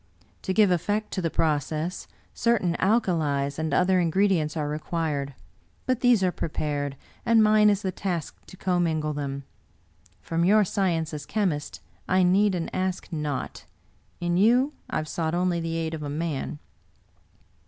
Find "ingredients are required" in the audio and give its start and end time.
3.99-5.35